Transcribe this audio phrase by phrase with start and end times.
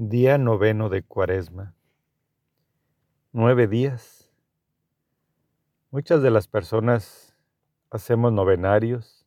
[0.00, 1.74] Día noveno de Cuaresma.
[3.32, 4.32] Nueve días.
[5.90, 7.36] Muchas de las personas
[7.90, 9.26] hacemos novenarios.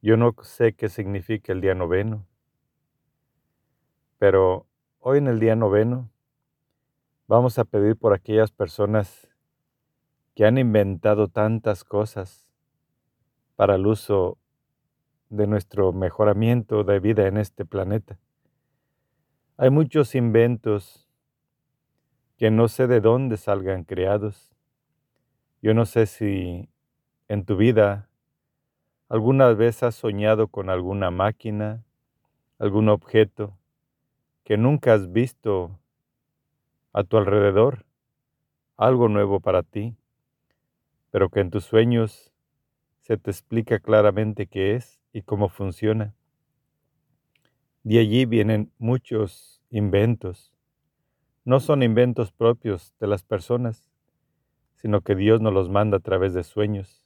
[0.00, 2.26] Yo no sé qué significa el día noveno,
[4.16, 4.66] pero
[4.98, 6.10] hoy en el día noveno
[7.26, 9.28] vamos a pedir por aquellas personas
[10.34, 12.48] que han inventado tantas cosas
[13.56, 14.38] para el uso
[15.28, 18.18] de nuestro mejoramiento de vida en este planeta
[19.60, 21.08] hay muchos inventos
[22.36, 24.54] que no sé de dónde salgan creados.
[25.60, 26.68] Yo no sé si
[27.26, 28.08] en tu vida
[29.08, 31.82] alguna vez has soñado con alguna máquina,
[32.60, 33.58] algún objeto
[34.44, 35.76] que nunca has visto
[36.92, 37.84] a tu alrededor,
[38.76, 39.96] algo nuevo para ti,
[41.10, 42.32] pero que en tus sueños
[43.00, 46.14] se te explica claramente qué es y cómo funciona.
[47.88, 50.52] De allí vienen muchos inventos.
[51.46, 53.90] No son inventos propios de las personas,
[54.74, 57.02] sino que Dios nos los manda a través de sueños.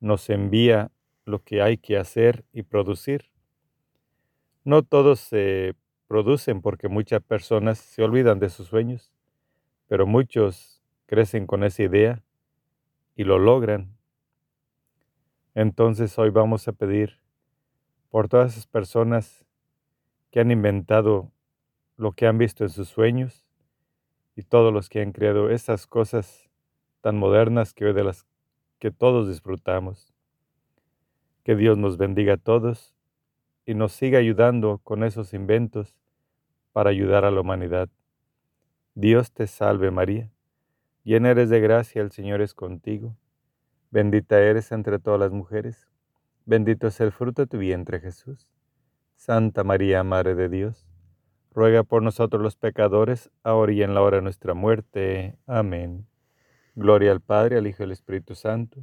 [0.00, 0.90] Nos envía
[1.26, 3.30] lo que hay que hacer y producir.
[4.64, 5.76] No todos se
[6.08, 9.12] producen porque muchas personas se olvidan de sus sueños,
[9.86, 12.24] pero muchos crecen con esa idea
[13.14, 13.96] y lo logran.
[15.54, 17.20] Entonces hoy vamos a pedir
[18.10, 19.46] por todas esas personas
[20.30, 21.32] que han inventado
[21.96, 23.44] lo que han visto en sus sueños
[24.36, 26.48] y todos los que han creado esas cosas
[27.00, 28.26] tan modernas que hoy de las
[28.78, 30.14] que todos disfrutamos.
[31.44, 32.94] Que Dios nos bendiga a todos
[33.66, 35.94] y nos siga ayudando con esos inventos
[36.72, 37.88] para ayudar a la humanidad.
[38.94, 40.30] Dios te salve María,
[41.04, 43.16] llena eres de gracia, el Señor es contigo,
[43.90, 45.88] bendita eres entre todas las mujeres,
[46.46, 48.50] bendito es el fruto de tu vientre Jesús.
[49.20, 50.88] Santa María, Madre de Dios,
[51.52, 55.36] ruega por nosotros los pecadores, ahora y en la hora de nuestra muerte.
[55.46, 56.06] Amén.
[56.74, 58.80] Gloria al Padre, al Hijo y al Espíritu Santo,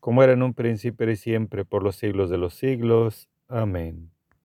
[0.00, 3.28] como era en un principio y siempre, por los siglos de los siglos.
[3.48, 4.15] Amén.